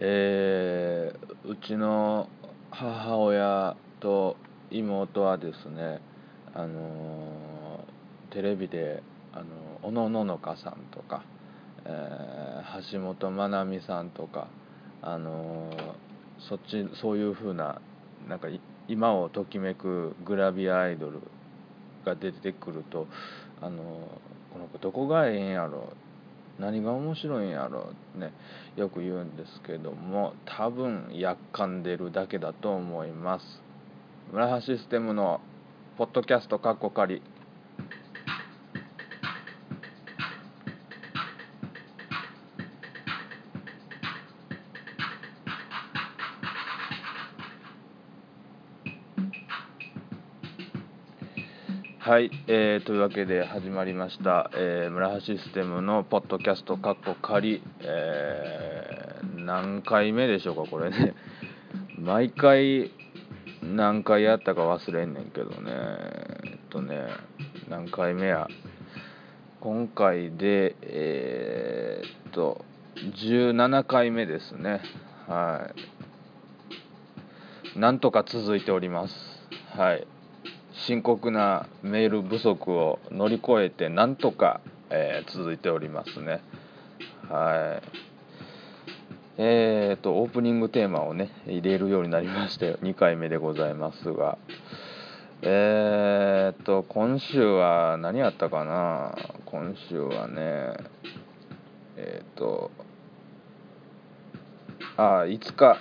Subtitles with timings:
[0.00, 2.28] えーうちの
[2.70, 4.36] 母親と
[4.70, 6.00] 妹はですね
[6.54, 9.46] あのーテレビであの
[9.82, 11.24] 小野ののかさんとか、
[11.84, 14.48] えー橋本まなみさんとか
[15.02, 15.70] あの
[16.48, 17.80] そっちそういう風な
[18.28, 18.48] なんか
[18.88, 21.20] 今をときめくグラビアアイドル
[22.04, 23.06] が出てくると
[23.60, 23.82] あの
[24.52, 25.92] この子どこがええんやろ
[26.58, 28.32] 何が面白いんやろね
[28.76, 33.44] よく言うんですけども多分やっかんでるだけだと思います。
[34.32, 35.40] 村橋システムの
[35.96, 37.22] ポッドキャストカッコ仮
[52.08, 61.12] はい、えーというわけで始まりました、えー村橋システムのポッドキャストカッコ仮、えー何回目でしょうかこれね。
[62.00, 62.92] 毎回
[63.62, 65.70] 何回やったか忘れんねんけどね。
[66.46, 67.08] えっとね
[67.68, 68.48] 何回目や。
[69.60, 72.64] 今回でえーっと
[73.18, 74.80] 17回目ですね。
[75.26, 75.70] は
[77.76, 77.78] い。
[77.78, 79.14] なんとか続いております。
[79.76, 80.06] はい。
[80.86, 86.40] 深刻なメール不足を乗り越えてなんとか、えー続いておりますね。
[87.28, 87.82] はい。
[89.38, 94.38] えーとオープニングテーマをね入れるようになりまして 2回目でございますが。
[95.42, 99.14] えーと今週は何やったかな？
[99.46, 100.74] 今週はね
[101.96, 102.70] えーと
[104.96, 105.78] あ5日。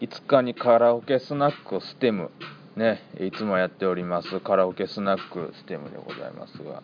[0.00, 2.30] 5日にカラオケスナックステム。
[2.78, 6.82] ねいつもやっておりますカラオケスナックステムでございますが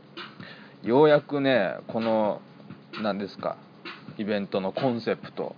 [0.83, 2.43] ようやくねこの
[3.01, 3.57] 何ですか
[4.19, 5.55] イベントのコンセプト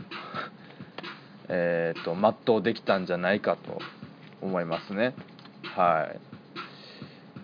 [1.49, 3.81] えっ、と全うできたんじゃないかと
[4.41, 5.15] 思いますね。
[5.63, 6.21] はい。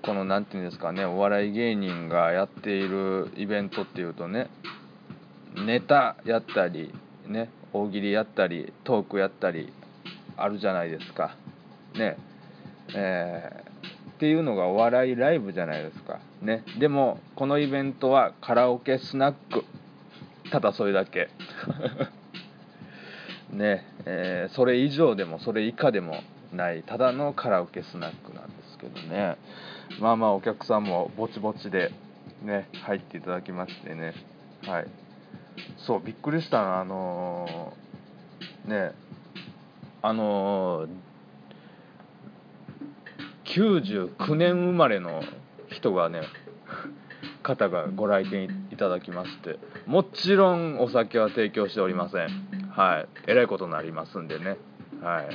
[0.03, 4.49] この何て言うんですかねお笑い芸人がやっているイベントっていうとね
[5.55, 6.93] ネタやったり
[7.29, 9.73] ね大喜利やったりトークやったり
[10.37, 11.37] あるじゃないですか。
[11.95, 12.17] ね。
[12.95, 13.73] えー
[14.13, 16.21] っていうのがお笑いライブじゃないですか。
[16.43, 16.63] ね。
[16.79, 19.65] でもこのイベントはカラオケスナック。
[20.53, 21.29] ただそれだけ。
[23.51, 23.85] ね。
[24.07, 26.85] えーそれ以上でもそれ以下でもない。
[26.85, 29.37] ただのカラオケスナックなんですけどね。
[30.01, 31.91] まあまあお客さんもぼちぼちで
[32.43, 34.15] ね入っていただきましてね。
[34.67, 34.87] はい。
[35.79, 38.93] そうびっくりしたなあのーね。
[40.01, 41.12] あのー
[43.55, 45.23] 99年生まれの
[45.69, 46.23] 人がね
[47.43, 52.29] 方がご来店いただきましてもちろんお酒は提供しておりません。
[52.71, 53.09] はい。
[53.27, 54.57] えらいことになりますんでね。
[55.03, 55.29] はい。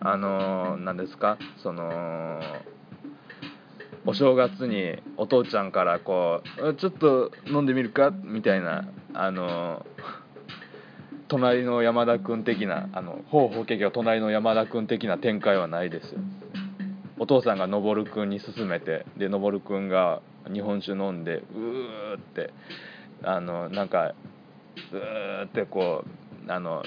[0.00, 1.36] あのー、何ですか？
[1.62, 2.40] その
[4.06, 9.84] お正月にお父ちゃんからこう「ちょっと飲んでみるか?」みたいなあの
[11.28, 16.20] 隣の山田君的なあのほうほうけけが隣の山田君的な展開はないですよ。
[17.20, 22.50] お父さんがのぼるくんに勧めてでのぼるくんが日本酒飲んでうーって
[23.22, 24.14] あのなんか
[24.92, 26.02] うーってこ
[26.48, 26.82] うあの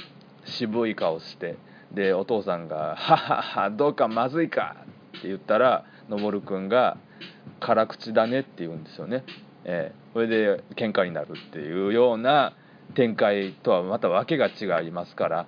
[0.46, 1.56] 渋い顔して
[1.94, 4.76] でお父さんが「はははどうかまずいか」
[5.20, 6.98] って言ったらのぼるくんが
[7.62, 9.24] 「辛口だね」って言うんですよね。
[9.66, 12.54] えーそれで喧嘩になるっていうような
[12.94, 15.46] 展開とはまた訳が違いますから。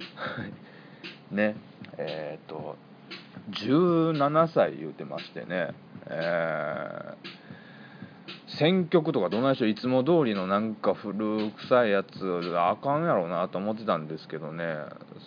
[1.32, 1.56] ね。
[1.98, 2.76] えっ、と
[3.52, 5.74] 17歳言うてましてね、
[6.08, 7.46] えー
[8.48, 12.20] 選曲とかどないしょいつも通りのなんか古臭いやつ
[12.52, 14.64] があかんやろうなと思ってたんですけどね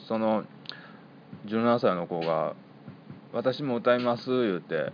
[0.07, 0.45] その
[1.47, 2.55] 17歳の子が
[3.35, 4.93] 「私も歌います」言うて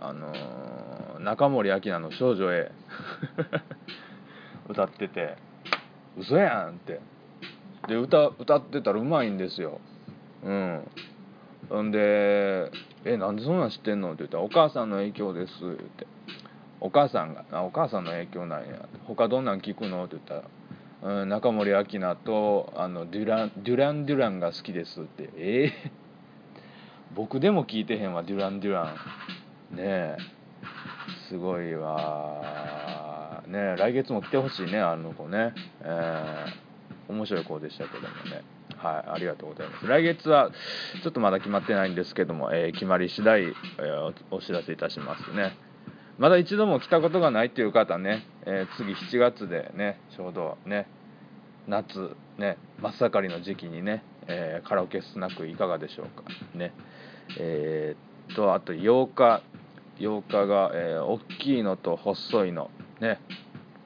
[0.00, 2.72] あのー中森明菜の「少女 A」
[4.68, 5.36] 歌ってて
[6.18, 7.00] 「嘘やん」って。
[7.88, 9.80] で歌歌ってたらうまいんですよ。
[10.44, 10.80] うん。
[11.74, 12.70] んで
[13.04, 16.06] 「えなんでそんなん知ってんの?」って言ったら「お母さんの影響です」って
[16.80, 25.66] お母さんがあ「お母さんの影響なんや」他どんなん聞くの?」って言ったら「うん、中森明菜とあのデュランデュラン・デュランが好きです」って「え？
[25.66, 25.90] ー
[27.14, 28.86] 僕でも聞いてへんわデュラン・デュラン」
[29.76, 30.16] ねえ。
[31.28, 35.54] すごいわねえ来月も来てほしいねあの子ね。
[35.82, 37.12] えー。
[37.12, 38.42] 面白い子でしたけどもね。
[38.86, 39.86] はいありがとうございます。
[39.86, 40.50] 来月は
[41.02, 45.56] ちょっとまだ決まってないんですけども、えー決まり次第、えーお知らせいたしますね。
[46.18, 50.88] まだ一度も来たことがないっていう方ね、えー次7月でねちょうどね
[51.66, 56.22] 夏ね真っ盛りの時期にね、え、カラオケスナックいかがでしょうか
[56.54, 56.72] ね。
[57.38, 57.96] え、
[58.32, 59.42] っとあと8日
[59.98, 63.20] 8日が、えー、大きいのと細いのね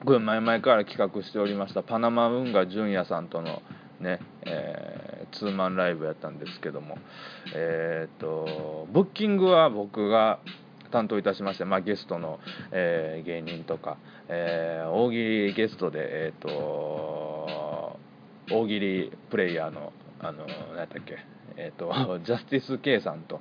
[0.05, 3.61] これ前々から企画しておりましたパナマ運河純也さんとの
[4.01, 6.97] ね、えー、ツーマンライブやったんですけども
[7.55, 10.39] えー、っとブッキングは僕が
[10.91, 12.39] 担当いたしまして、まあ、ゲストの、
[12.71, 17.97] えー、芸人とか、えー、大喜利ゲストで、えーと、
[18.51, 21.17] 大喜利プレイヤーのあの何やったっけ、
[21.57, 21.91] えーと、
[22.23, 23.39] ジャスティス K さんと,、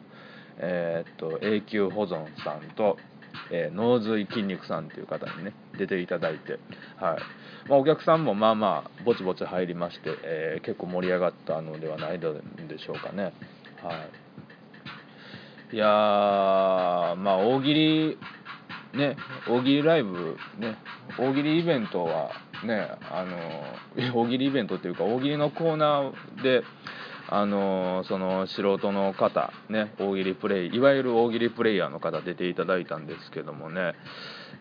[0.56, 2.96] えーと、永久保存さんと、
[3.50, 6.58] えー、脳髄筋肉さんという方にね出ていただいて、はい
[7.68, 12.28] まあ、お客さんもまあまあぼちぼち入りまして、えー、結構盛り上がったのではないで
[12.78, 13.32] しょうかね。
[13.82, 14.30] はい
[15.72, 18.18] いやまあ大喜利
[18.92, 19.16] ね
[19.48, 20.76] 大喜利ライブね
[21.16, 22.32] 大喜利イベントは
[22.64, 23.38] ねあの
[24.20, 26.64] 大喜利イベントっていうか大喜利のコーナーで
[27.32, 33.94] あのその素人の方ね大喜利プレイいわゆる大喜利プレイヤーの方出ていただいたんですけどもね。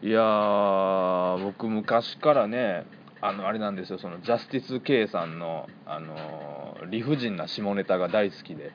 [0.01, 2.85] いや僕昔からね
[3.21, 8.71] あのあれなんですよそのジャスティス K さんのあの理不尽な下ネタが大好きで。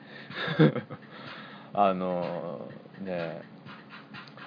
[1.73, 2.69] あの
[3.01, 3.41] ね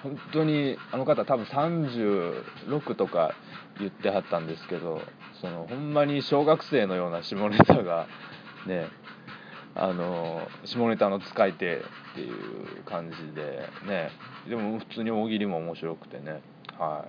[0.01, 3.33] 本当にあの方多分36とか
[3.79, 5.01] 言ってはったんですけど
[5.41, 8.07] そのほんまに小学生のような下ネタが
[8.65, 8.87] ね
[9.75, 11.79] あの下ネタの使い手っ
[12.15, 14.09] ていう感じでね。
[14.47, 16.41] でも普通に大喜利も面白くてね。
[16.77, 17.05] は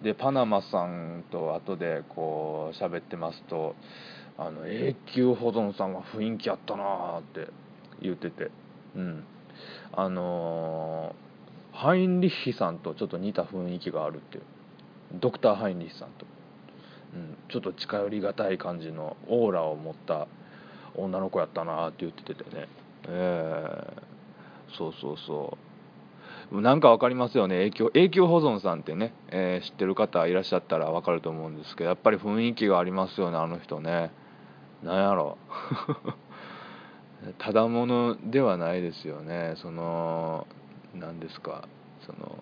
[0.00, 0.04] い。
[0.04, 3.76] でパナマさんと後でこう喋ってますと
[4.36, 7.52] あの永久保存さんは雰囲気あったなーって
[8.00, 8.50] 言ってて。
[8.96, 9.24] うん。
[9.92, 14.42] あのー、ハインリッヒさんとちょっと似た雰囲気があるっていう。
[15.20, 16.26] ドクター・ハインリッヒさんと、
[17.14, 20.26] うん、ちょっと近寄りがたい感じのオーラを持った
[20.96, 22.68] 女の子やったなって言っててね。
[23.08, 26.60] えー、そうそうそう。
[26.60, 27.56] なんか分かりますよね。
[27.56, 34.10] 影響永久保存さんってね、えー、知ってる方いらっしゃったら分かると思うんですけどやっぱり雰囲気がありますよねあの人ね。
[34.82, 35.38] なんやろ。
[37.38, 39.54] ただものではないですよね。
[39.56, 40.46] その
[40.94, 41.68] 何ですか。
[42.00, 42.36] その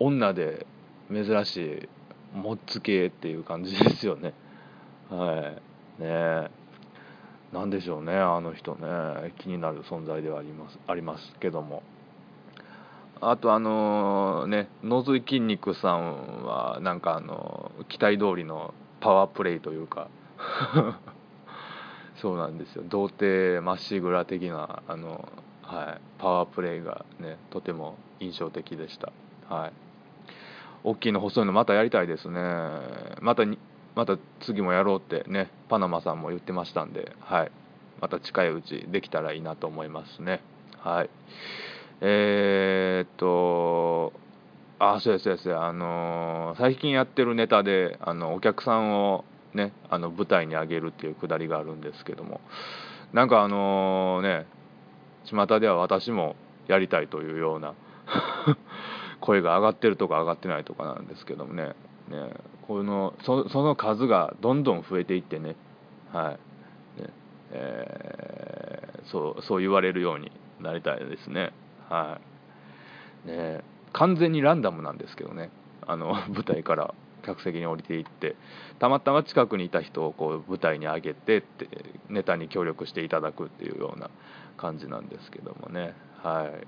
[0.00, 0.66] 女で
[1.10, 1.88] 珍し
[2.34, 4.34] いもっつけっていう感じですよね。
[5.08, 6.02] はい。
[6.02, 6.50] ねえ。
[7.54, 9.32] 何でしょうねあの人ね。
[9.38, 11.84] 気になる存在ではありますありますけども。
[13.20, 20.08] あとあのね野髄筋肉さんはなんかあの期待通りのパワープレイというか。
[22.20, 22.82] そうなんですよ。
[22.88, 25.28] 童貞まっしぐら的なあの、
[25.62, 29.12] はい、パワープレイがねとても印象的でした。
[29.48, 29.72] はい。
[30.82, 32.40] 大きいの細いのまたやりたいですね。
[33.20, 33.44] また
[33.94, 37.52] また次もやろうってねパナマさんも言ってましたんではい。
[38.00, 40.42] また近いうちできたらいいなと思いますね。
[40.78, 41.10] はい。
[42.00, 44.12] えー、っと
[44.78, 45.64] あそうやそうやそうや。
[45.64, 49.24] あのー、最近やってるネタであのお客さんを
[49.54, 52.40] ね、あの舞台に上げるっていうくだりがあるんですけども
[53.12, 54.46] なんかあのね
[55.24, 56.34] 巷では私も
[56.66, 57.74] やりたいというような
[59.20, 61.74] 声が上がってるとか上がってないとかなんですけどもね。
[62.08, 62.34] ね
[62.66, 65.56] このその数がどんどん増えていってね。
[66.12, 66.38] は
[66.98, 67.00] い。
[67.00, 67.08] ね、
[67.52, 71.52] えー、そうそう言われるようになりたいですね。
[71.88, 72.18] は
[73.26, 73.28] い。
[73.28, 73.60] ね
[73.92, 75.50] 完全にランダムなんですけどね。
[75.86, 78.36] あの 舞台から客席に降りていって
[78.78, 81.68] たまたま近くにいた人をこう舞台に上げてって
[82.08, 84.10] ネタに協力していただくっていうような
[84.56, 85.94] 感じなんですけどもね。
[86.22, 86.66] はい。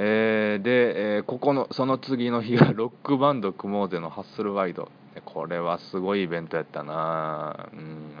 [0.00, 4.88] えー、で、えー、ここのその次の日が ロックバンド組もうぜのハッスルワイド。
[5.24, 7.68] これはすごいイベントやったな。
[7.72, 8.12] うん。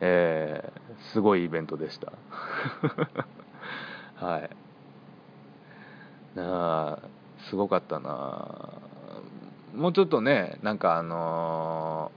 [0.00, 2.12] えー、すごいイベントでした。
[4.26, 4.50] はい。
[6.36, 6.98] なあ
[7.48, 8.74] すごかったな。
[9.74, 12.12] もうちょっとねなんかあの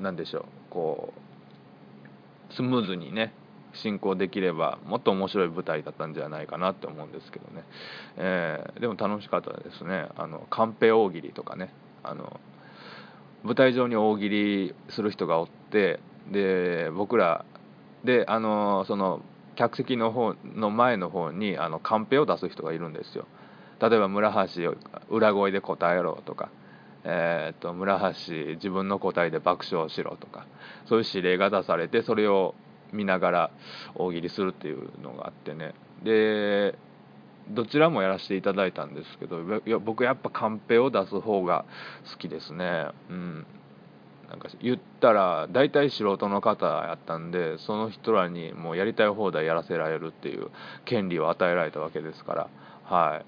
[0.00, 0.44] ー、なんでしょう。
[0.70, 1.12] こ
[2.50, 3.34] うスムーズにね
[3.74, 7.64] 進行できればもっと面白い舞台だったんじゃないかなって思うんですけどね、
[8.16, 10.08] えー、でも楽しかったですね。
[10.16, 11.72] あのカンペ大喜利とかね。
[12.02, 12.40] あの
[13.44, 17.44] 舞台上に大喜利する人がおってで僕ら
[18.04, 19.20] であのその
[19.56, 23.26] 客席の方の前の方にあのカンペを出す人がいるんですよ。
[23.80, 24.74] 例えば村橋
[25.08, 26.50] 裏声で答えろとか
[27.04, 30.46] えーと、村橋自分の答えで爆笑しろとか
[30.86, 32.54] そういう指令が出されてそれを
[32.92, 33.50] 見ながら
[33.94, 35.74] 大喜利するっていうのがあってね。
[36.02, 36.76] で
[37.50, 41.64] どちらもやらせていただいたんですけどや僕やっぱカンペを出す方が
[42.12, 42.88] 好きですね。
[43.10, 43.46] うん。
[44.28, 50.50] なんか言ったら大体素人の方やったんでその人らにもうやりたい放題やらせられるっていう
[50.84, 52.50] 権利を与えられたわけですから。
[52.84, 53.24] はい。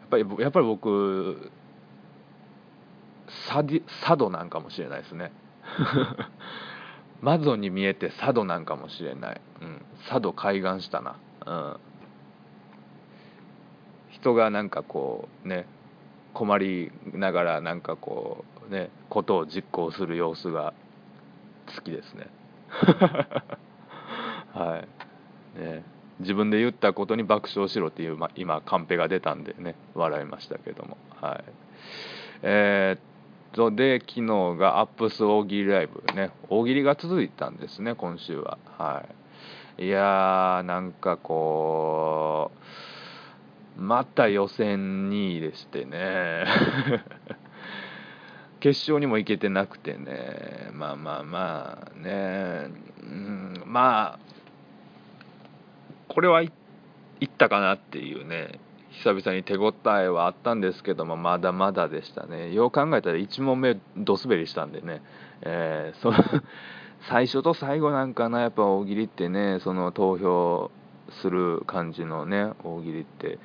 [0.00, 1.50] やっぱりやっぱり僕
[3.50, 5.32] サディ佐渡なんかもしれないですね。
[7.20, 11.76] マゾに見えて佐渡なんかもしれない、うん、佐渡海岸したな、うん、
[14.10, 15.66] 人がなんかこうね
[16.32, 20.74] 困りながらなんかこうねことを実行する様子が
[21.74, 22.26] 好きですね。
[24.52, 24.82] は
[25.56, 25.58] い。
[25.60, 25.84] ね。
[26.20, 30.98] 自分で言ったことに爆笑しろっていう、ま、今カンペが出たんでね笑いましたけども。
[31.20, 31.44] はい。
[32.42, 33.09] えー、っ
[33.52, 34.26] とで昨日
[34.58, 36.30] がアップス大喜利ライブね。
[36.48, 38.58] 大喜利が続いたんですね今週は。
[38.78, 39.04] は
[39.78, 39.86] い。
[39.86, 42.50] いやーなんかこ
[43.78, 46.44] うまた予選2位でしてね。
[48.60, 50.68] 決勝にも行けてなくてね。
[50.72, 52.68] まあまあまあね、
[53.02, 54.18] うん、まあ
[56.08, 56.52] これは行
[57.24, 58.60] ったかなっていうね。
[59.02, 62.52] 久々に手応えはあったんですけどもまだまだでしたね。
[62.52, 65.02] よう考えたら1問目ドスベリしたんでね、
[65.40, 66.18] えー、その
[67.08, 70.70] 最初と最後なんかなやっぱ大喜利ってねその投票
[71.08, 73.38] する感じのね大喜利って。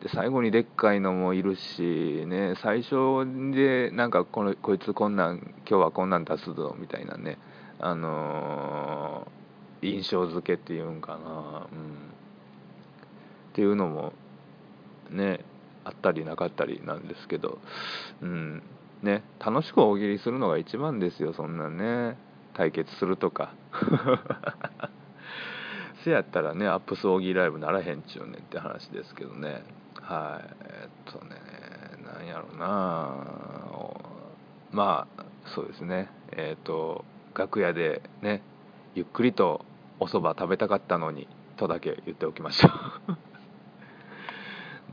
[0.00, 5.38] で最後にでっかいのもいるしね最初でなんかこのこいつこんなん
[5.68, 7.36] 今日はこんなん出すぞみたいなね
[7.80, 11.62] あのー、印象付けっていうんかな、うん、っ
[13.52, 14.14] ていうのも
[15.10, 15.44] ね
[15.84, 17.58] あったりなかったりなんですけど
[18.22, 18.62] うん
[19.02, 22.16] ね楽しく大喜利するのが一番ですよそんなね
[22.54, 23.54] 対決するとか。
[26.04, 29.62] せやったらねアップス大喜利ライブならへんちゅうねんって話ですけどね。
[30.00, 31.36] はいえっとね
[32.02, 33.16] なんやろうな。
[34.72, 35.24] まあ
[35.54, 36.08] そうですね。
[36.32, 38.42] えっ、と楽屋でね
[38.94, 39.64] ゆっくりと
[39.98, 42.68] お蕎麦食べたかったのにとだけ言っておきましょ
[43.08, 43.29] う。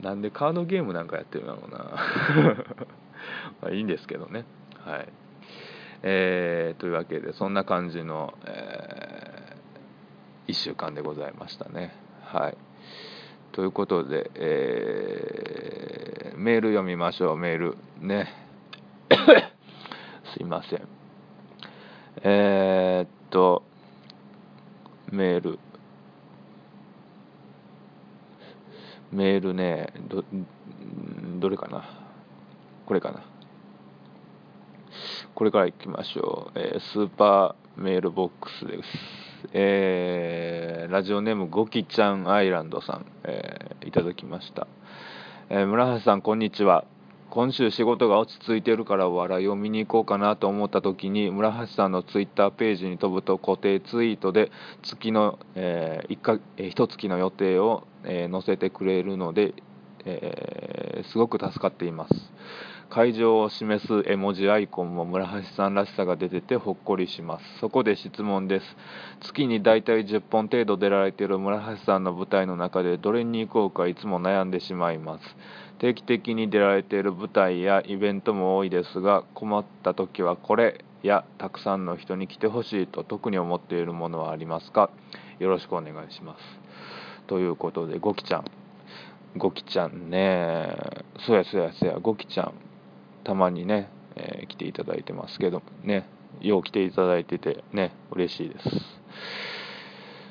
[0.02, 1.78] なんでカードゲームなんかやってるんだろうな。
[3.62, 4.44] まあいいんですけどね。
[4.84, 5.08] はい。
[6.02, 11.92] えー、というわけでそんな感じの、えー、1週間でございましたね。
[12.24, 12.56] はい。
[13.52, 17.36] ということで、えー、メール読みましょう。
[17.36, 18.32] メールね。
[20.36, 20.82] すいません。
[22.22, 23.64] えー、っと
[25.10, 25.58] メール。
[29.12, 30.24] メールねど
[31.38, 31.88] どれかな？
[32.86, 33.22] これかな？
[35.34, 38.88] これからいきましょう、えー、スーパーメールボックスです、
[39.52, 44.66] えー、ラジオネームゴキちゃんアイランドさん、えー、いただきました、
[45.48, 46.84] え村橋さんこんにちは。
[47.30, 54.50] 今週仕事が落ち着いてるからお笑いを見に行こうかなと思った時に村橋さんのツイッターページに飛ぶと固定ツイートで
[54.82, 59.54] 月の、えー、1か、え1月の予定を、えー、載せてくれるので、
[60.04, 62.32] えー、すごく助かっています。
[62.90, 67.44] 会場を示す絵文字アイコンも村橋さんらしさが出ててほっこりします。
[67.60, 68.76] そこで質問です。
[69.20, 75.36] 月にだいたい10本程度出られている村橋さんの舞台の中でどれに行こうかいつも悩んでしまいます。
[75.78, 84.88] 定期的に出られている舞台やイベントも多いですが困った時はこれやたくさんの人に来てほしいと特に思っているものはありますか？
[85.38, 86.67] よろしくお願いします。
[87.28, 88.44] ということでゴキちゃん。
[89.36, 90.74] ゴキちゃんね。
[91.26, 91.98] そやそやそや。
[91.98, 92.54] ゴキちゃん
[93.22, 96.08] たまにね、えー、来ていただいてますけどね。
[96.40, 98.64] よう来ていただいててね嬉しいです。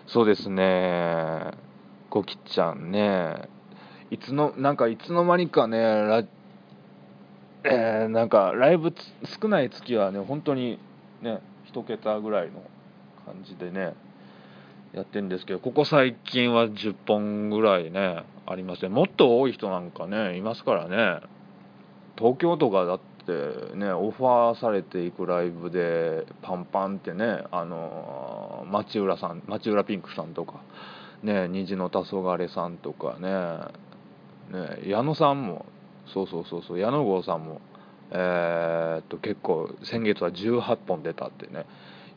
[0.07, 1.51] そうですね。
[2.09, 3.47] ゴキちゃんね。
[4.09, 6.23] いつのなんかいつの間にかねラ、
[7.63, 8.91] えー、なんかライブ
[9.39, 10.79] 少ない月はね本当に
[11.21, 12.63] ね1桁ぐらいの
[13.25, 13.93] 感じでね。
[14.97, 18.89] やってるんですけどここ最近は10本ぐらいねありますね。
[18.89, 21.21] もっと多い人なんかねいますからね。
[22.17, 30.61] 東京とかだってねオファーされていくライブでパンパンってねあの町浦さん町浦ピンクさんとか
[31.21, 33.87] ね虹の黄昏さんとかね
[34.51, 35.65] ね、矢野さんも
[36.13, 37.61] そうそうそうそう矢野郷さんも
[38.11, 41.65] えー、っと結構先月は18本出たってね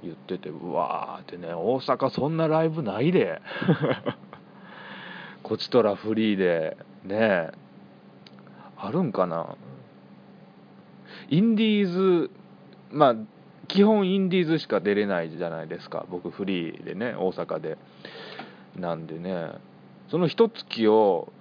[0.02, 3.40] 言っててうわーってね大阪そんなライブないで。
[5.42, 7.50] こちとらフリーでね
[8.76, 9.57] あるんかな。
[11.28, 12.30] インディーズ
[12.90, 13.16] まあ
[13.69, 16.07] 基本インディーズしか出れないじゃないですか。
[16.11, 17.78] 僕フリーでね大阪で。
[18.76, 19.52] なんでね
[20.09, 21.33] その一月を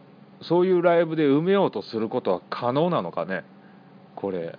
[0.42, 3.44] そういうライブで埋めようとすることは可能なのかね。
[4.16, 4.58] これ。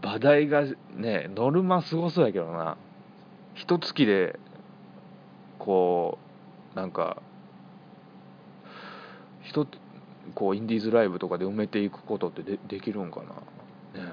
[0.00, 0.62] 馬代が
[0.94, 2.76] ねノルマすごそうやけどな。
[3.54, 4.38] 一月で
[5.58, 6.18] こ
[6.74, 7.20] うなんか
[9.42, 9.66] 一
[10.34, 13.20] こうインディーズライブとかで埋めていくことってでできるんか
[13.94, 14.02] な。
[14.02, 14.08] ね。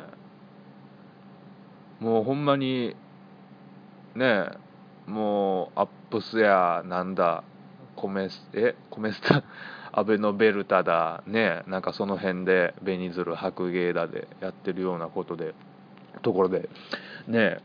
[2.00, 2.96] もうほんまに
[4.16, 4.46] ね
[5.08, 7.44] もうアップスやなんだ
[7.96, 9.44] コメスえコメスタ
[9.92, 15.54] アベノベルタだねなんかその辺で紅鶴白芸だでやってるようなことで。
[16.22, 16.70] ところで
[17.28, 17.60] ね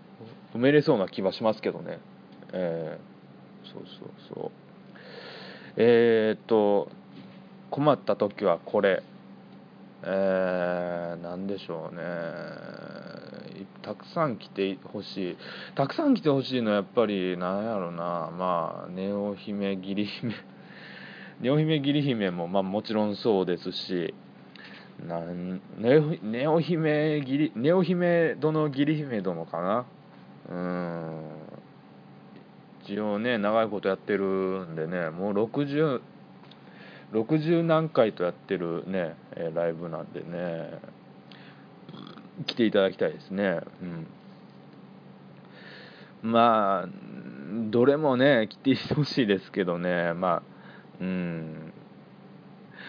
[0.55, 1.99] 埋めれそうな気はしますけどね。
[2.53, 4.51] えー、そうそうそう。
[5.77, 6.89] えー、っと
[7.71, 9.03] 困った時はこれ。
[10.07, 12.03] えー、何でしょうね。
[13.83, 15.37] たくさん来てほしい。
[15.75, 18.31] たくさん来てほしいのはやっぱりなんやろな。
[18.31, 20.35] まあネオ姫義理姫
[21.41, 24.15] ネオ姫義理姫もまあもちろんそうですし。
[25.07, 29.85] なんネオネオ姫義理ネオ姫殿義理姫殿かな？
[30.49, 31.31] うん。
[32.85, 36.01] 一応ね長いことやってるんでねもう60
[37.13, 39.17] 60何回とやってるね
[39.55, 40.79] ライブなんでね
[42.47, 43.61] 来ていただきたいですね。
[46.23, 46.31] うん。
[46.31, 46.89] まあ
[47.71, 50.43] どれもね来てほしいですけどねまあ
[51.01, 51.64] うん。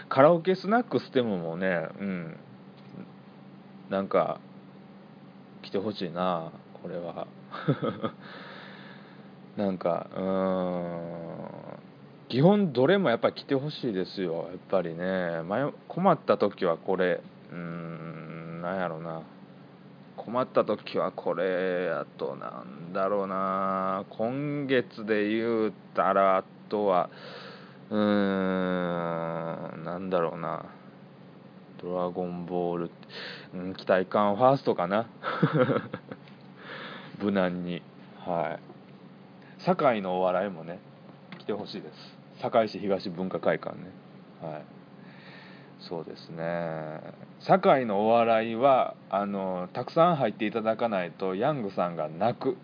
[0.09, 2.37] カラオケスナックステムもねうん。
[3.89, 4.39] なんか
[5.63, 7.27] 来てほしいなこれは。
[9.57, 11.25] なんかうん。
[12.29, 15.41] 基本どれもやっぱり来てほしいですよやっぱりね。
[15.87, 17.21] 困った時はこれ
[17.51, 19.21] うんなんやろな。
[20.17, 24.05] 困った時はこれやとなんだろうな。
[24.09, 27.09] 今月で言うたらあとは
[27.89, 30.65] うーんなんだろうな。
[31.81, 32.91] ドラゴンボール、
[33.53, 35.07] うん、期待感ファーストかな。
[37.21, 37.81] 無難に。
[38.25, 39.61] はい。
[39.61, 40.79] 堺のお笑いもね
[41.39, 42.17] 来てほしいです。
[42.41, 43.83] 堺市東文化会館ね。
[44.41, 44.63] はい。
[45.79, 47.01] そうですね。
[47.41, 52.57] 堺のお笑いはあのたくさん入っていただかないとヤングさんが泣く。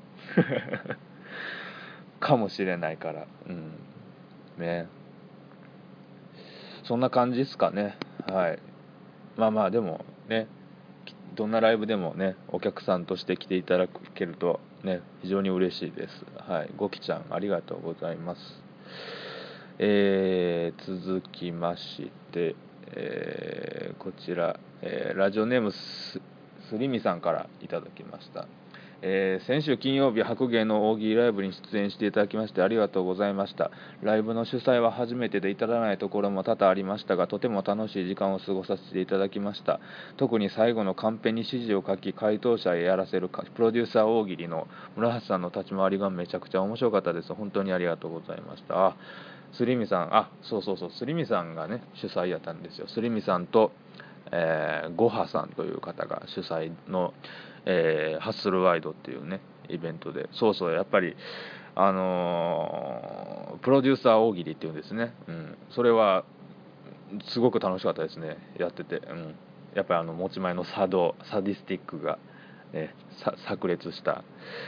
[2.19, 3.25] かもしれないから。
[3.47, 3.71] うん。
[4.57, 4.87] ね。
[6.83, 7.97] そんな感じですかね。
[8.27, 8.59] はい。
[9.37, 10.47] まあまあでもね
[11.35, 16.25] どんなライブでもねお客さんとして来ていただけるとね非常に嬉しいです。
[16.37, 16.69] はい。
[16.75, 18.41] ゴキちゃんありがとうございます。
[19.79, 22.55] えー、続きまして、
[22.87, 26.19] えー、こちら、えー、ラジオネームす
[26.77, 28.47] りみさんからいただきました。
[29.03, 33.71] えー、先週金曜日白芸の大喜利ライブに出演していただきましてありがとうございました。
[34.03, 39.79] ライブの主催は初めてで至らないところも多々ありましたがとても楽しい時間を過ごさせていただきました。
[40.17, 47.33] 特に最後のカンペに指示を書き回答者へやらせるプロデューサー大喜利の村橋さんの立ち回りがめちゃくちゃ面白かったです。
[47.33, 48.87] 本当にありがとうございました。
[48.87, 48.95] あ
[49.53, 50.15] すりみさん。
[50.15, 50.91] あそうそうそう。
[50.91, 52.87] すりみさんがね主催やったんですよ。
[52.87, 53.71] すりみさんと
[54.31, 57.13] えー、ゴハさんという方が主催の、
[57.65, 61.15] えー、ハッスルワイドっていうねイベントでそうそうやっぱり
[61.75, 66.25] あのー、プロデューサー大喜利っていうんですね、うん、それは
[67.25, 68.37] すごく楽しかったですね。
[68.57, 69.35] やってて、うん、
[69.75, 72.17] やっぱりあの持ち前のサドサディスティックが、
[72.73, 74.23] ね、炸裂した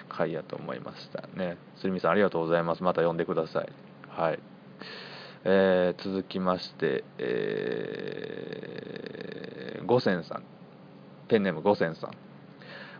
[0.09, 1.27] 回やと思いました。
[1.35, 1.57] ね。
[1.77, 2.83] すりみさんありがとうございます。
[2.83, 3.69] また呼んでください。
[4.09, 4.39] はい。
[5.45, 9.12] えー、続きまして、えー、
[9.85, 10.43] 五千さん。
[11.27, 12.11] ペンネーム五千さん。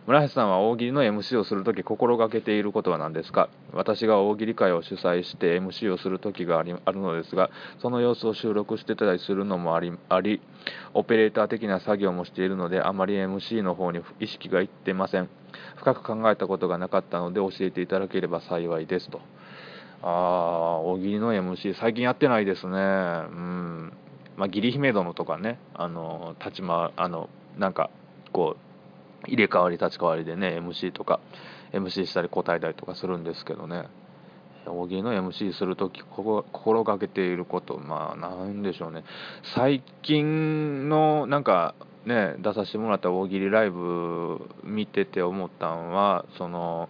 [0.06, 3.48] 村橋さんは大喜利の MC をするとき心がけていることは何ですか？
[3.72, 10.42] 私が大喜利会を主催して MC をする時がありあるのですがその様子を収録してたりするのもありあり
[10.92, 15.30] オペレーター的な作業もしているのであまり MC の方に意識がいってません。
[15.76, 19.22] 深く考えたことがなかったので教えていただければ幸いですと。
[20.02, 22.76] ああ大喜利の MC 最近やってないですね。
[22.76, 23.92] うん。
[24.36, 27.90] まあ義理姫殿とかねあの立ち回あのなんか
[28.32, 28.56] こ
[29.26, 31.20] う入れ替わり立ち替わりでね MC とか
[31.72, 33.88] MC したり答えたりとかするんですけどね。
[34.66, 39.04] 大喜利の MC するとき心がけていることまあなんでしょうね。
[39.54, 41.74] 最近のなんか
[42.06, 46.88] ね出させてもらった大喜利ライブ見てて思ったんはその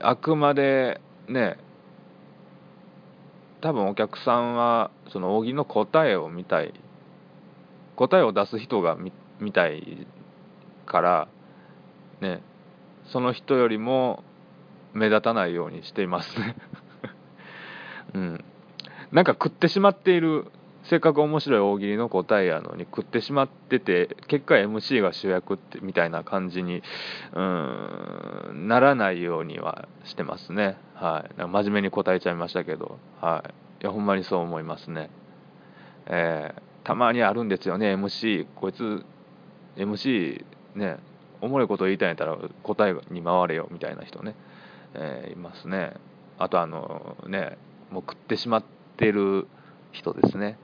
[0.00, 1.56] あくまでね
[3.60, 6.72] 多分お客さんはその扇の答えを見たい
[7.96, 8.96] 答えを出す人が
[9.40, 10.06] 見たい
[10.86, 11.28] から
[12.20, 12.42] ね
[13.12, 14.22] その人よりも
[14.92, 16.56] 目立たないようにしていますね。
[18.14, 18.44] うん。
[19.12, 20.50] なんか食ってしまっている
[20.88, 26.82] せっかく面白い大喜利の答えやのに食ってしまってて結果 MC が主役ってみたいな感じに
[27.34, 30.78] うんならないようにはしてますね。
[30.94, 31.42] はい。
[31.42, 32.98] 真面目に答えちゃいましたけど。
[33.20, 33.82] はい。
[33.82, 35.10] いやほんまにそう思いますね。
[36.06, 39.04] えー、たまにあるんですよね MC こいつ
[39.76, 40.42] MC
[40.74, 40.96] ね
[41.42, 44.34] おもろいこと言いたいんやったら答えに回れよみたいな人ね、
[44.94, 45.92] えー、いますね。
[46.38, 47.58] あとあのね
[47.90, 48.64] もう食ってしまっ
[48.96, 49.46] てる
[49.92, 50.58] 人ですね。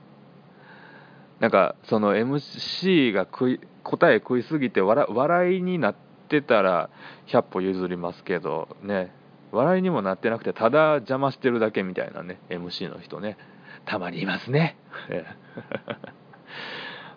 [1.39, 5.95] なんかその MC が食い答え食いすぎて笑いになっ
[6.29, 6.89] てたら
[7.27, 9.11] 100歩譲りますけどね。
[9.51, 13.37] 笑いにもなってなくてただ邪魔してるだけみたいなね MC の人ね。
[13.85, 14.77] たまにいますね。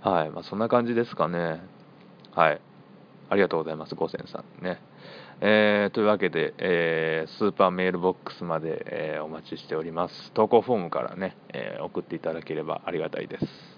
[0.01, 0.31] はい。
[0.31, 1.63] まあそんな感じですかね。
[2.33, 2.61] はい。
[3.31, 4.81] ありがとうございます五千さんね。
[5.41, 10.33] えー、というわけで、えー、スーパーメールボックスまで、えー、お待ちしております。
[10.33, 13.78] 投稿フォームからね、え送っていただければありがたいです。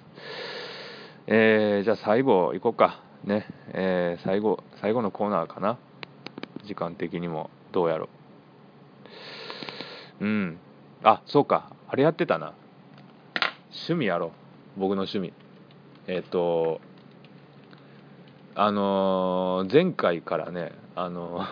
[1.26, 3.02] えー、じゃあ最後行こうか。
[3.24, 5.78] ね、えー、最後最後のコーナーかな。
[6.64, 7.50] 時間的にも。
[7.72, 8.08] どうやろ
[10.20, 10.24] う。
[10.24, 10.58] うん。
[11.02, 11.72] あそうか。
[11.88, 12.52] あれやってたな。
[13.70, 14.28] 趣味やろ
[14.76, 14.80] う。
[14.80, 15.32] 僕の趣味。
[16.06, 16.80] えっ、ー、と
[18.56, 21.44] あのー、前回からねあの、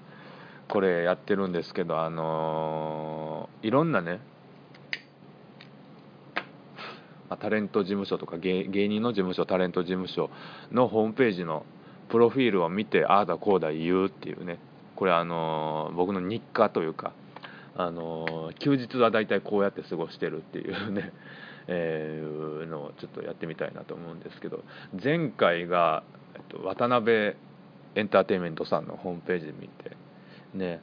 [0.68, 4.20] これやってるんですけどあのいろんなね
[6.34, 10.30] まあ、タレント事務所とか芸人の事務所タレント事務所
[10.72, 11.64] のホームページの
[12.08, 14.58] プロフィールを見てああだこうだ言うっていうね。
[15.00, 17.14] これあの、僕の日課というか、
[17.74, 21.12] あの、休日は大体こうやって過ごしてるっていうね、
[21.68, 24.64] えー、のをちょっとやってみたいなと思うんですけど
[25.02, 26.02] 前回が、
[26.34, 27.36] えっと、渡辺
[27.94, 29.96] エンターテインメントさんのホームページ見て
[30.52, 30.82] ね。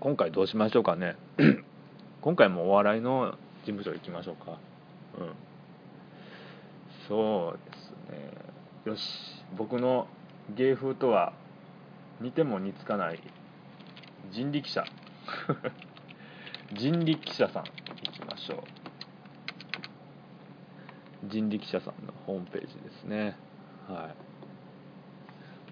[0.00, 1.16] 今回どうしましょうかね。
[2.20, 4.58] 今回もお笑いの事務所行きましょうか。
[5.18, 5.32] うん。
[7.08, 8.30] そうですね。
[8.86, 9.44] よし。
[9.56, 10.08] 僕の
[10.54, 11.32] 芸風とは
[12.20, 13.20] 似ても似つかない
[14.30, 14.84] 人力車。
[16.72, 17.64] 人力車さん。
[17.64, 17.70] 行
[18.12, 18.58] きましょう。
[21.24, 23.36] 人力車さんのホームページですね。
[23.88, 24.10] は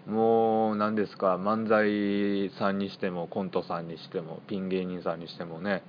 [0.06, 0.10] い。
[0.10, 1.36] もう何ですか？
[1.36, 5.84] 漫才さんにしてもコントさんにしてもピン芸人さんにしてもね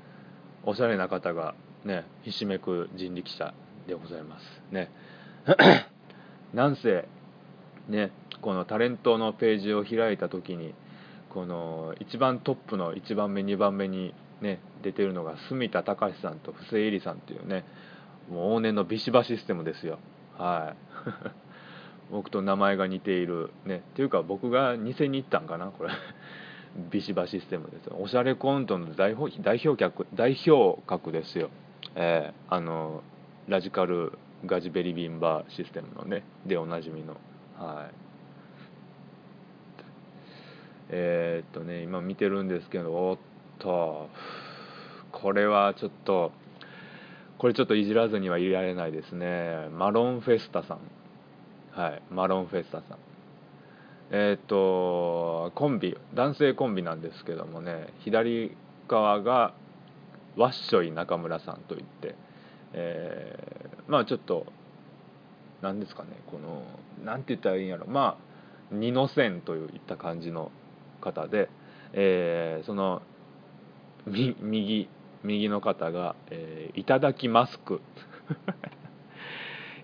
[0.63, 3.53] おしゃれな方がねひしめく人力車
[3.87, 4.89] でございますね。
[6.53, 7.07] なんせ
[7.89, 10.73] ねこのタレントのページを開いた時に
[11.29, 17.65] この一番トップの1番目2番目にね出てるのが住田隆さんと布施恵里さんっていうね
[18.29, 19.99] もう往年のビシバシステムですよ。
[20.37, 20.77] はい。
[22.11, 25.89] 僕と名前が似ているねっていうか僕が似せに行ったんかなこれ。
[26.89, 27.97] ビシバシステムですよ。
[27.99, 31.49] おしゃれコントの代表代表客代表格ですよ
[31.95, 33.03] えー、あの
[33.47, 37.17] ラジカルガジベリビンバーシステムのねでおなじみの
[37.57, 37.95] はい。
[40.89, 43.17] えー、っとね今見てるんですけどおっ
[43.59, 44.09] と
[45.11, 46.31] これはちょっと
[47.37, 49.67] これちょっといじらずにはいられないですね。
[49.71, 50.79] マロンフェスタさん。
[51.71, 52.97] はいマロンフェスタさん。
[54.11, 58.55] えー、っとコンビ男性コンビなんですけどもね左
[58.87, 59.53] 側が
[60.35, 62.15] ワッショイ中村さんといって
[62.73, 64.45] えー、まあちょっと
[65.61, 66.63] 何ですかねこの
[67.03, 67.85] 何て言ったらいいんやろ。
[67.87, 68.23] まあ
[68.71, 70.51] 二の線といった感じの
[70.99, 71.49] 方で、
[71.93, 73.03] えー、その
[74.07, 74.89] 右
[75.23, 77.81] 右の方が、えー、いただきマスク。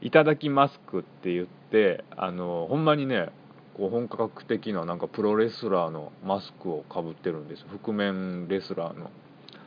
[0.02, 3.30] いただきマスクって言ってあのほんまにね
[3.76, 9.12] こう本格的ななんかプロレスラーのマスクをかぶってるんです覆面レスラーの。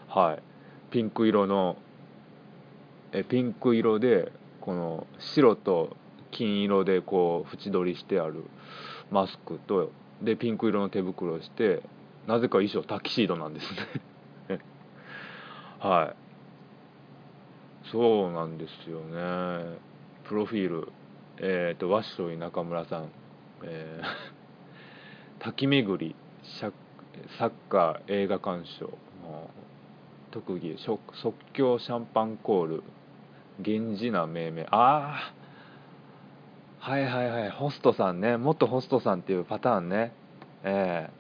[0.09, 0.43] はい。
[0.93, 1.77] ピンク色の
[3.13, 5.97] えピンク色でこの白と
[6.31, 8.45] 金色でこう縁取りしてある
[9.11, 9.91] マスクと
[10.23, 11.83] でピンク色の手袋をして
[12.27, 13.67] なぜか衣装タキシードなんです
[14.49, 14.61] ね。
[15.81, 17.91] はい。
[17.91, 19.79] そうなんですよね。
[20.25, 20.93] プロフィール
[21.39, 23.09] えっ、ー、とワッショイ中村さん、
[23.65, 26.15] えー、 滝巡り
[26.61, 26.69] サ
[27.47, 28.91] ッカー映画鑑賞。
[30.33, 30.99] 特技即
[31.53, 32.83] 興シャンパンコール
[33.59, 34.67] 源氏な命名。
[34.71, 35.33] あ
[36.81, 37.51] あはいはいはい。
[37.51, 38.37] ホストさんね。
[38.37, 40.13] 元ホストさんっていうパターンね。
[40.65, 41.11] ええ。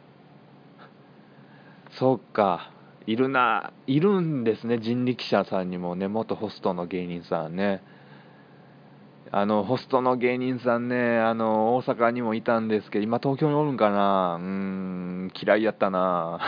[1.90, 2.72] ー、そうか。
[3.06, 3.72] いるな。
[3.86, 4.78] いるんですね。
[4.78, 6.08] 人力車さんにもね。
[6.08, 7.80] 元ホストの芸人さんね。
[9.30, 11.20] あのホストの芸人さんね。
[11.20, 14.38] あの大阪にもいたんですけど今東京におるんかな。
[14.40, 15.32] うん。
[15.40, 16.40] 嫌いやったな。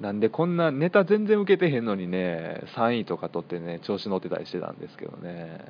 [0.00, 5.60] なんでこんなネタ全然受けてへんのにね3位とか取ってね調子乗ってたりしてたんですけどね。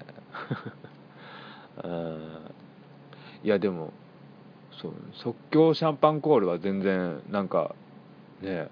[1.83, 2.39] うん。
[3.43, 3.93] いやでも
[4.81, 7.75] そう即興シャンパンコールは全然なんか
[8.41, 8.69] ね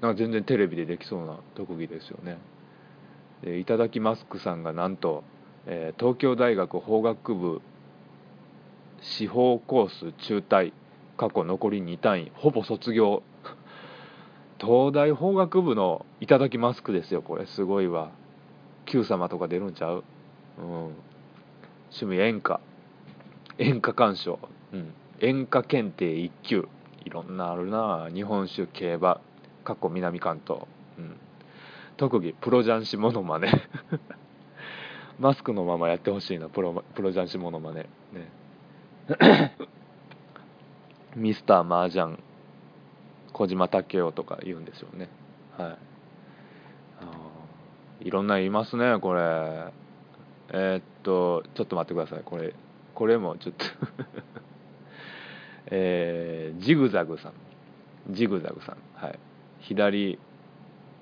[0.00, 2.38] なんか全然テレビでできそうな特技ですよね。
[3.42, 5.24] でいただきマスクさんがなんと、
[5.66, 7.62] えー、東京大学法学部
[9.00, 10.72] 司法コース中退
[11.16, 13.24] 過去残り2単位ほぼ卒業
[14.64, 17.46] 東大法学部のいただきマスクですよこれ。
[17.46, 18.12] すごいわ。
[18.86, 20.04] Q 様とか出るんちゃう？
[20.58, 20.64] うん。
[21.90, 22.60] 趣味演歌。
[23.58, 24.38] 演歌鑑賞、
[24.72, 26.68] うん、演歌検定1級。
[27.04, 28.08] いろんなあるな。
[28.14, 29.20] 日本酒競馬。
[29.64, 30.62] 過去南関東、
[30.98, 31.16] うん、
[31.96, 33.52] 特技プロ雀士モノマネ。
[35.20, 36.48] マスクのままやってほしいな。
[36.48, 37.82] プロプロ雀士モノマネ。
[37.82, 37.88] ね。
[41.14, 42.16] ミスター麻雀。
[43.32, 45.08] 小島武雄とか言うんですよね。
[45.56, 45.78] は
[48.02, 48.06] い。
[48.08, 49.20] いろんな言いますねこれ。
[50.54, 52.22] えー、っとちょっと待ってください。
[52.24, 52.54] これ
[52.94, 53.64] これもちょっと。
[55.74, 57.32] えー、ジグザグさん。
[58.12, 58.76] ジグザグさん。
[58.94, 59.18] はい。
[59.60, 60.18] 左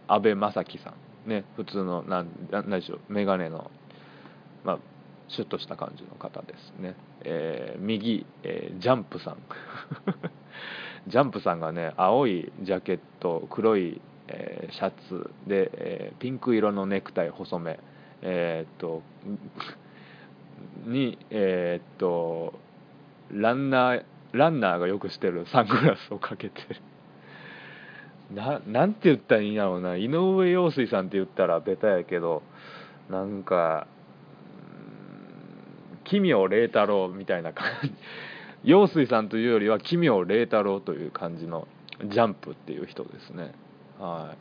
[0.07, 1.29] 安倍正樹さん。
[1.29, 3.01] ね普通のなんなんでしょう。
[3.09, 3.71] 眼鏡の
[4.65, 4.79] まあ
[5.29, 9.37] シュッとした感じの方ですね、えー、右、えー、ジャンプさん。
[11.09, 17.79] ジャンプさんがね青いジャケット黒い、えー、シャツで、えピンク色のネクタイ細め
[18.23, 19.03] えっと
[20.87, 22.55] にえっと
[23.33, 26.61] ランナーランナーがよくしてるサングラスをかけて。
[26.61, 26.81] る
[28.35, 29.97] ななんて言ったらいいんやろうな。
[29.97, 32.43] 井上陽水さんって言ったらベタやけど
[33.09, 33.89] なんか
[36.05, 37.93] 奇妙麗太郎みたいな感じ。
[38.65, 41.67] 陽水さんというよりは奇妙麗太郎という感じの
[42.05, 43.53] ジャンプっていう人ですね。
[43.99, 44.35] は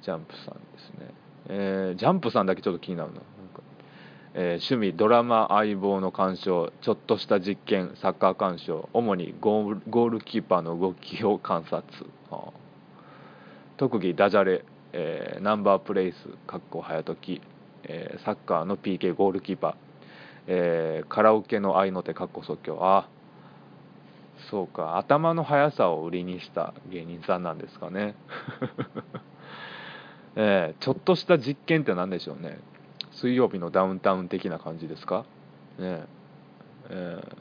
[0.00, 0.04] い。
[0.04, 1.14] ジャンプさんですね。
[1.48, 3.20] えー、ジャンプさんだけちょっと気になるな。
[4.34, 11.82] えー、趣味ドラマ相棒の鑑賞ちょっとした実験サッカー鑑賞主にゴールキーパーの動きを観察。
[13.78, 17.40] 特技ダジャレ、えー、ナンバープレイスかっこ早時、
[17.84, 19.74] えー、サッカーの PK ゴールキーパー、
[20.50, 22.78] えー、カラオケの愛の手かっこ即興。
[22.80, 23.08] あ
[24.50, 24.96] そうか。
[24.96, 28.14] 頭の速さを売りにした芸人さんなんですかね。
[30.36, 32.58] えー、ちょっとした実験って何でしょうね。
[33.12, 35.24] 水曜日のダウンタウン的な感じですか？
[35.78, 36.04] ね。
[36.88, 37.36] えー、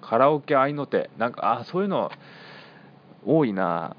[0.00, 1.10] カラオケ愛の手。
[1.16, 2.10] なんかあそういうの
[3.24, 3.94] 多いな。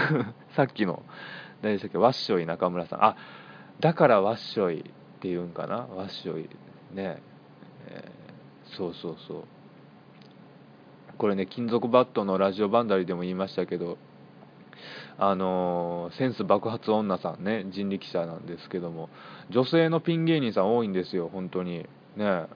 [0.54, 1.02] さっきの。
[1.62, 1.96] 何でしたっけ？
[1.98, 3.04] ワッショイ中村さん。
[3.04, 3.16] あ
[3.80, 4.84] だからワッショイっ
[5.20, 5.86] ていうんかな？
[5.94, 6.50] ワッショイ
[6.92, 7.22] ね。
[7.22, 7.22] え、
[8.76, 9.44] そうそうそう。
[11.18, 13.98] これね金属バットのラジオバンダリでも言いましたけど
[15.16, 19.08] あのセンス爆発女さんね人力車なんですけども
[19.50, 21.86] 女性のピン芸人さん多いんですよ本当に。
[22.16, 22.46] ね。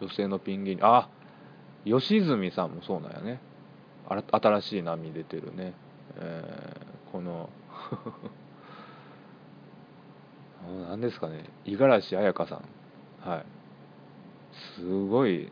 [0.00, 0.86] 女性のピン芸人。
[0.86, 1.08] あ
[1.84, 3.40] 吉住さんもそうなんやね。
[4.32, 5.72] 新しい波出てるね、
[6.16, 7.48] えー、この
[10.88, 11.44] 何ですかね。
[11.64, 13.28] 五十嵐彩香さん。
[13.28, 13.59] はい。
[14.76, 15.50] すごい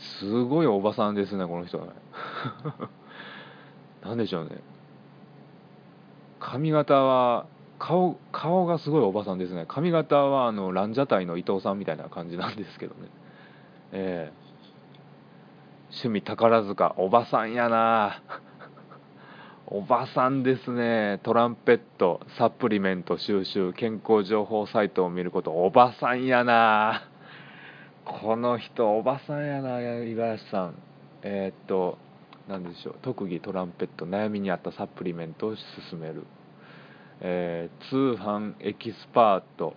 [0.00, 1.92] すごいおばさんですねこの人はね。
[4.02, 4.62] 何でしょうね。
[6.38, 7.46] 髪型は
[7.78, 9.66] 顔顔がすごいおばさんですね。
[9.68, 13.08] 髪型はあのランジャタイの伊藤さんみたいな感じなんですけどね。
[13.92, 14.40] ええ。
[15.90, 18.22] 趣味宝塚おばさんやな。
[19.66, 21.20] おばさんですね。
[21.22, 27.09] トランペットサプリメント収集健康情報サイトを見ることおばさんやな。
[28.04, 30.74] この人おばさんやな五十嵐さん。
[31.22, 31.98] えー、っと
[32.48, 32.94] 何でしょう。
[33.02, 34.06] 特技トランペット。
[34.06, 35.54] 悩みに合ったサプリメントを
[35.90, 36.24] 勧める、
[37.20, 39.74] えー、通販エキスパート。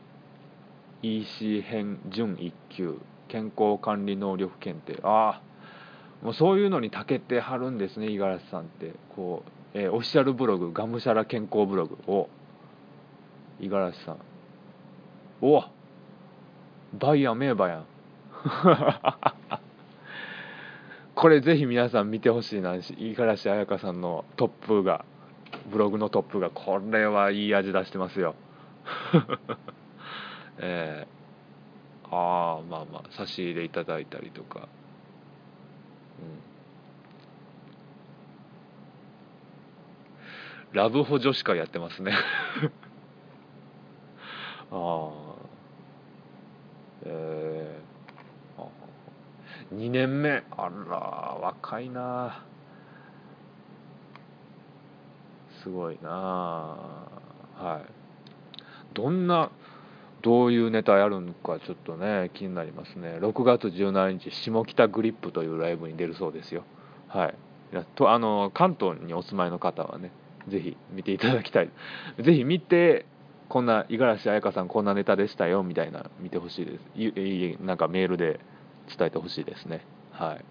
[1.02, 2.98] EC 編準1級。
[3.28, 5.00] 健康管理能力検定。
[5.04, 8.94] ああもうそういうのにたけてはるんですね五十嵐さんって。
[9.16, 10.72] こう、えー、オフィシャルブログ。
[10.72, 11.98] がむしゃら健康ブログ。
[12.08, 12.30] を
[13.60, 14.18] 五十嵐さん。
[15.42, 15.64] お
[16.94, 17.93] バイヤー名馬やん。
[21.16, 22.76] これぜひ皆さん見てほしいな。
[22.76, 25.06] 五十嵐彩香さんのトップが
[25.72, 28.36] ブログのトップがこれはいい味出してますよ。
[30.60, 34.68] えー、ああまあまあ差し入れいただいたりとか。
[40.72, 40.78] うん。
[40.78, 42.14] ラブホ女子会やってますね。
[44.72, 45.10] ああ
[47.06, 47.53] えー
[49.72, 50.44] 2年目。
[50.52, 50.98] あら
[51.42, 52.44] 若いな。
[55.64, 56.10] すごいな。
[56.10, 58.94] はい。
[58.94, 59.50] どんな
[60.22, 63.18] どういうネタやるのかちょっとね気になりますね。
[63.20, 66.64] 6月17日下北グリップというライブに出るそうですよ。
[67.08, 67.36] はい。
[67.96, 70.12] とあの関東にお住まいの方はね
[70.48, 71.70] ぜひ見ていただきたい。
[72.24, 73.06] ぜひ見て
[73.50, 76.82] こんな五十嵐彩香さんこんなネタでしたよみたいな見てほしいです。
[76.96, 78.40] いいなんかメールで
[78.88, 79.86] 伝えてほしいですね。
[80.12, 80.46] はい。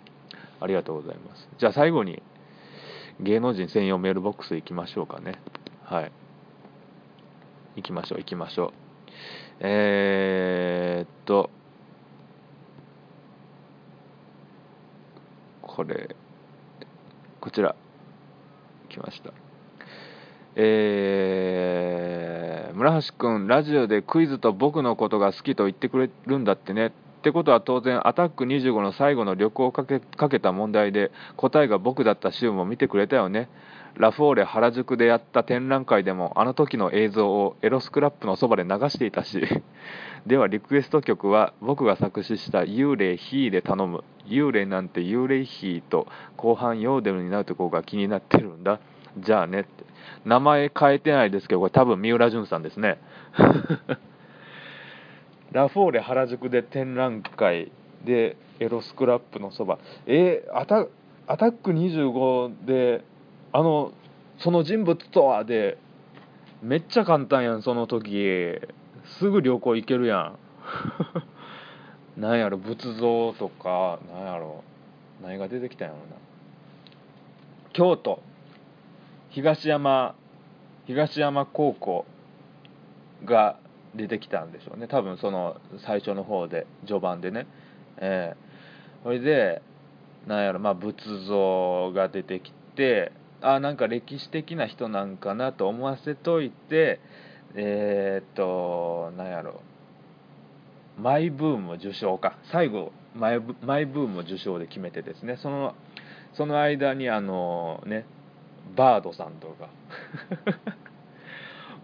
[0.60, 1.48] ありがとうございます。
[1.58, 2.22] じゃあ最後に
[3.20, 5.40] 芸能人専用メールボックス行きましょうかね。
[5.84, 6.12] はい。
[7.76, 8.72] 行きましょう行きましょう。
[9.60, 11.50] えー、っと
[15.62, 16.14] これ
[17.40, 17.74] こちら。
[18.88, 19.32] 来ました。
[20.54, 26.92] えー、村橋君ラジオでクイズと僕のことが好きと言ってくれるんだってね。
[27.22, 33.48] ってことは当然アタック25の最後の旅行をかけかけた問題で答えが僕だった週も見てくれたよね。
[33.94, 39.40] ラフォーレ原宿でやった展覧会でもあの時の映像をエロスクラップのそばで流していたし。
[40.26, 44.02] ではリクエスト曲は僕が作詞した「幽霊ヒー」で頼む。
[44.26, 48.80] 幽霊なんて幽霊ヒーと後半ヨーデルになるところが気になってるんだ。
[49.18, 49.84] じゃあねって。
[50.24, 52.98] 名前変えてないですけどこれ多分三浦淳さんですね。
[55.52, 57.70] ラフォーレ原宿で展覧会
[58.04, 59.78] でエロスクラップのそば。
[60.06, 60.86] えー、アタ
[61.26, 63.04] アタック25で
[63.52, 63.92] あの
[64.38, 65.78] その人物とはで
[66.62, 68.58] めっちゃ簡単やんその時。
[69.18, 70.38] すぐ旅行行けるやん。
[72.20, 74.62] なんやろ仏像とかなんやろ
[75.22, 76.16] 何が出てきたんやろな。
[77.72, 78.22] 京都。
[79.30, 80.14] 東山
[80.86, 82.06] 東山高校
[83.24, 83.56] が
[83.94, 84.88] 出てきたんでしょうね。
[84.88, 87.46] 多分その最初の方で序盤でね。
[87.98, 88.36] ええ。
[89.00, 89.62] ー、それで
[90.26, 97.00] なんやろまあ仏像が出てきてあなんか歴史的な人なんかなと思わせといて
[97.54, 99.60] えー、っとなんやろ
[100.98, 102.38] マイブーム受賞か。
[102.52, 105.38] 最後マイブーム受賞で決めてですね。
[105.42, 105.74] その
[106.34, 108.06] その間にあのね
[108.76, 109.68] バードさんとか。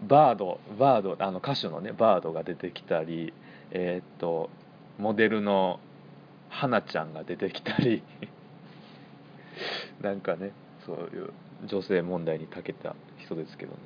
[0.07, 3.33] バードバードあの歌手のねバードが出てきたり
[3.71, 4.49] えー、っと
[4.97, 5.79] モデルの
[6.49, 8.03] 花ちゃんが出てきたり
[10.01, 10.51] なんかね
[10.85, 11.31] そういう
[11.65, 13.77] 女性問題に長けた人ですけどね、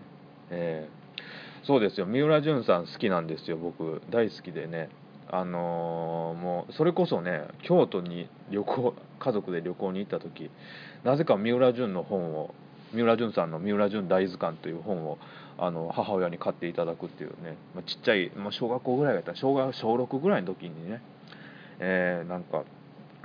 [0.51, 2.05] えー、そうですよ。
[2.05, 4.01] 三浦淳さん好きなんですよ僕。
[4.09, 4.89] 大好きでね。
[5.29, 10.51] あのー、もうそれこそね京都に旅行家族で旅行に行った時
[11.03, 12.53] なぜか三浦淳の本を
[12.93, 15.17] 三浦淳さんの「三浦淳大図鑑」という本を
[15.57, 21.01] あの母親に買っていただくっていうね、まあ、ちっちゃい、まあ、小学校ぐらいだったら小学小6ぐらいの時にね、
[21.79, 22.63] えー、なんか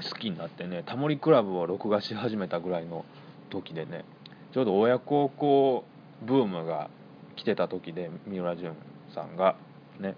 [0.03, 3.05] 好きになってねタモリクラブを録画し始めたぐらいの
[3.51, 4.05] 時でね。
[4.53, 5.85] ちょうど親孝行
[6.23, 6.89] ブームが
[7.37, 8.75] 来てた時で三浦淳
[9.15, 9.57] さんが
[10.01, 10.15] ね。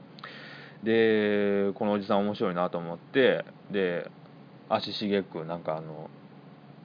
[0.83, 4.11] でこのおじさん面白いなと思ってで
[4.71, 6.09] 足しげくなんかあの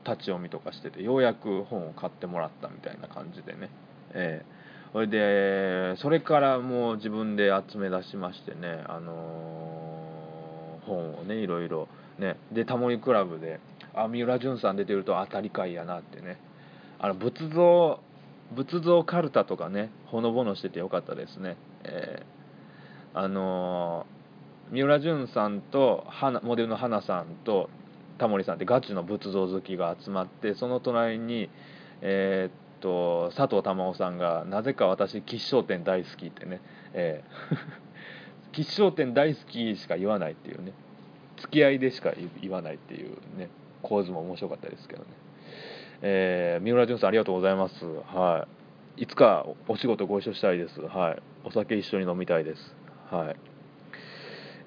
[0.06, 3.70] 立ち読みとかしててようやく本を買ってもらったみたいな感じでね。
[4.14, 4.55] えー、
[4.96, 12.38] それでそれからもう自分で集め出しましてねあのー、本をねいろいろね。
[12.54, 13.60] でタモリクラブで
[13.94, 16.40] あ三浦淳さん出てると当たり会やなってね。
[16.98, 18.00] あの仏像
[18.56, 26.06] 仏像かるたとかねほのぼのしててよかったですね、えー、あのー、三浦淳さんと
[26.42, 27.70] モデルの花さんと
[28.18, 31.50] タモリさんってガチの仏像好きが集まってその隣に
[32.02, 36.62] えー、っと佐藤珠緒さんがなぜか私吉祥天大好きってね、
[36.94, 40.74] えー、 吉祥天大好きしか言わないっていうね
[41.38, 43.50] 付き合いでしか言わないっていうね
[43.82, 45.10] 構図も面白かったですけどね
[46.02, 47.86] えー、三浦淳さんありがとうございます。
[47.86, 48.48] は
[48.98, 49.04] い。
[49.04, 50.82] いつかお仕事ご一緒したいです。
[50.82, 51.22] はい。
[51.44, 52.76] お酒一緒に飲みたいです。
[53.10, 53.36] はい。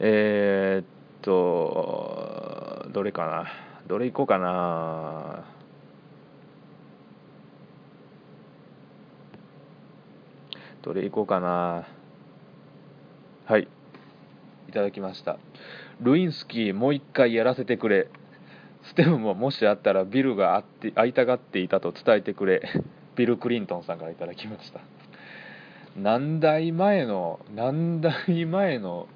[0.01, 0.87] えー、っ
[1.23, 3.47] と、どれかな。
[3.87, 5.58] どれ行こうかな。
[10.89, 11.87] どれ行こうかな。
[13.45, 13.69] はい。
[14.71, 15.39] いただきました。
[16.01, 18.09] ルインスキーもう一回やらせてくれ。
[18.85, 22.63] ステムももしあったらビルがあって会いたがっていたと伝えてくれ
[23.17, 24.81] ビル・クリントンさんからいただきました
[25.95, 29.09] 何代前の何代前の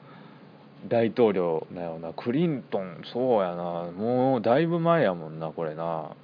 [0.88, 6.14] 大統領だよなクリントンそうやなもうだいぶ前やもんなこれなは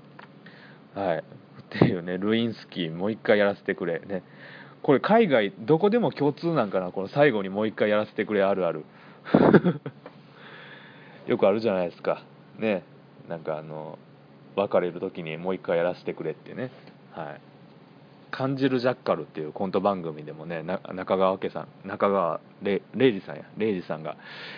[1.15, 1.25] い
[1.77, 4.25] っていうねルインスキーもう一回やらせてくれね
[4.83, 8.85] これ海外どこでも共通なんかなこの最後にもう一回やらせてくれあるある。
[11.27, 12.23] よくあるじゃないですか。
[12.59, 12.83] ね。
[13.29, 13.99] なんかあの
[14.57, 16.71] 別れる時にもう一回やらせてくれってね。
[17.13, 17.41] はい。
[18.31, 23.43] 感じるジャッカル」っていうコント番組でもね中川家さん中川礼二さんや。
[23.57, 24.17] 礼二さんが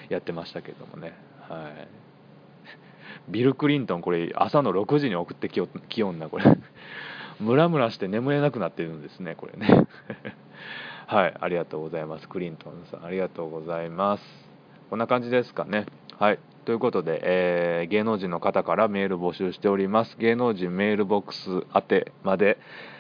[0.09, 1.15] やってましたけどもね。
[1.49, 1.89] はい。
[3.29, 6.45] ビル・クリントンこれ朝の6時に送ってきよきよんなこれ。
[7.41, 9.87] ムラムラして眠れなくなってるんですねこれね。
[11.07, 12.29] はいありがとうございます。
[12.29, 14.25] クリントンさんありがとうございます。
[14.91, 15.87] こんな感じですかね。
[16.19, 20.17] はいということで、えー、芸能人の方からメール募集しております。
[20.19, 22.59] 芸能人メールボックス宛てまで、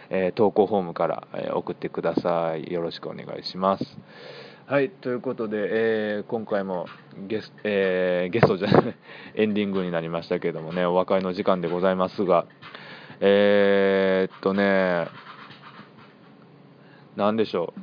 [0.08, 2.72] えー、投稿フォームから、え、送ってください。
[2.72, 3.98] よろしくお願いします。
[4.70, 6.86] はいということで、え今回も
[7.26, 8.94] ゲス,、えゲストじゃない
[9.34, 12.46] エンディングになりましたけどもねお別れの時間でございますが
[13.20, 15.08] えー、っとね
[17.16, 17.80] 何でしょう。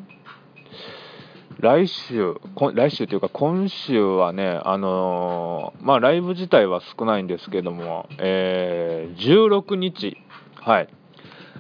[1.60, 2.36] 来週、
[2.76, 10.18] 来週というか今週はね、あのー、まあライブ自体は少ないんですけども、えー、16日、
[10.62, 10.90] はい、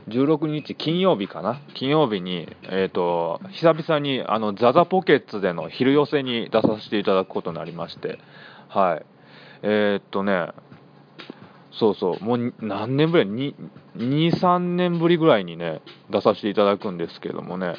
[0.07, 8.19] 16日金曜日かな、金曜日に、えーと、久々にあのザザポケッツでの昼寄せに出させていただくことになりまして、
[8.69, 9.05] はい、
[9.63, 10.49] えー、っとね、
[11.79, 12.23] そうそう。
[12.23, 13.55] もう何年ぶり
[13.97, 17.75] 23年ぶりぐらいにね出させていただくんですけどもね。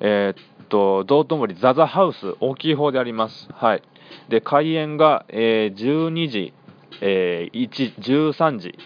[0.00, 3.48] えー、っと道頓堀ザザハウス大きい方であります。
[3.52, 3.82] はい。
[4.28, 6.52] で開演が、えー、12時、
[7.00, 8.78] えー、1 13時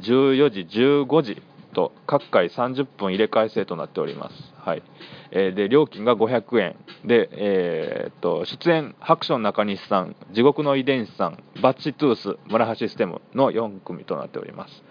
[0.00, 1.42] 14時15時
[1.74, 4.55] と各回30分入れ替え制となっております。
[4.66, 4.82] はい。
[5.30, 6.76] えー、で料金が500円。
[7.04, 14.82] で、えー、っと出演ハクション中西さん地獄の遺伝子さんバッチトゥース村橋システムの4組となっております。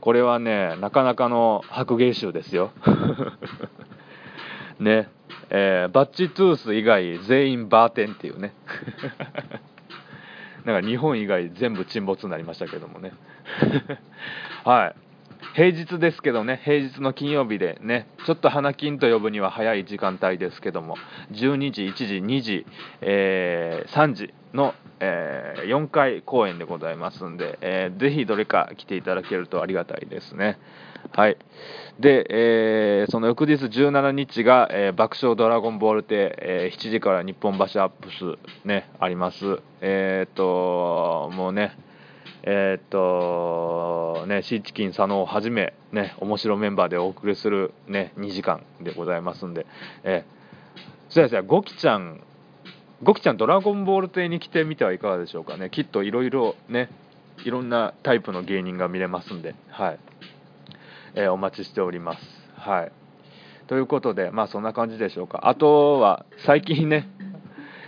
[0.00, 2.70] これはねなかなかの白芸集ですよ。
[4.78, 5.08] ね。
[5.52, 8.54] えー、バッチトゥース以外全員バーテンっていうね。
[10.64, 13.12] なんか日本以外全部沈没になりましたけどもね。
[14.64, 15.09] はい。
[15.54, 20.96] 平日ですけどね、平日の金曜日でね、ちょっと花金と呼ぶには早い時間帯ですけども、
[21.32, 22.66] 12時、1時、2時、
[23.00, 30.58] えー、3時の、えー、4回公演でございますんで、えー、ぜひどれか来ていただけるとありがたいですね。
[31.12, 31.36] はい。
[31.98, 39.60] で、えー、その翌日17日が、えー、爆笑ドラゴンボール亭、えー、7時から日本橋アップスね、あります。
[39.80, 41.76] えっ、と、もうね、
[42.42, 49.66] えー、っと、ね、シーチキン佐野をはじめ、ね、面白メンバーでお送りする、ね、2時間でございますんで、
[50.04, 52.22] えー、そうですね、ゴキちゃん、
[53.02, 55.70] ゴキちゃんドラゴンボール亭に来てみてはいかがでしょうかね。
[55.70, 56.90] きっといろいろね、
[57.44, 59.98] いろんなタイプの芸人が見れますんで、はい。
[61.14, 62.20] えー、お待ちしております。
[62.54, 62.92] はい。
[63.66, 65.48] ということで、まあそんな感じでしょうか。
[65.48, 67.08] あとは、最近ね、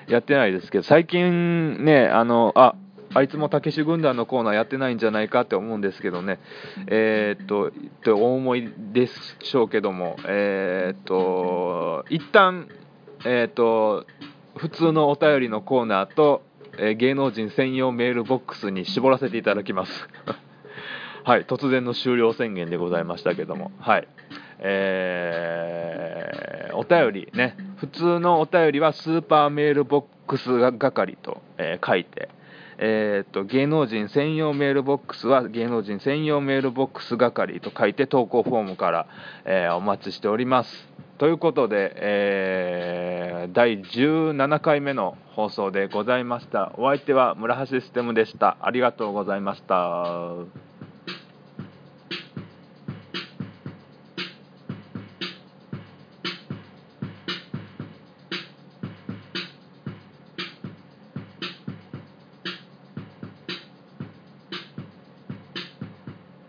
[0.09, 2.75] やってないですけど、最近ね、あの、あ、
[3.15, 6.39] あいつもたけし軍団のコーナーやってないんじゃないかって思うんですけどね、
[6.87, 7.73] えー、っと、
[8.05, 12.69] とお思いでしょうけども、えー、っと、一旦、
[13.25, 14.07] えー、っと、
[14.57, 16.43] 普通のお便りのコーナーと、
[16.79, 20.09] え、芸能人専用メールボックスに絞らせていただきます。
[21.25, 24.09] はい、突然の終了宣言でございましたけども、はい。
[24.59, 32.29] えー、お便りね、普通のお便りはスーパーメールボックス係と、えー、書いて、
[32.85, 39.07] えーと、芸能人専用メールボックスは芸能人専用メールボックス係と書いて投稿フォームから、
[39.45, 40.89] えー、お待ちしております。
[41.18, 46.72] ということで、えー、第17回目の放送でございました。
[46.76, 48.57] お相手は村橋システムでした。
[48.61, 50.72] ありがとうございました。